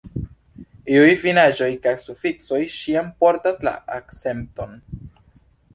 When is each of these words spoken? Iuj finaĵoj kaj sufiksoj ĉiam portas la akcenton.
Iuj 0.93 1.11
finaĵoj 1.23 1.67
kaj 1.83 1.93
sufiksoj 2.05 2.63
ĉiam 2.79 3.13
portas 3.25 3.65
la 3.69 3.75
akcenton. 3.99 4.77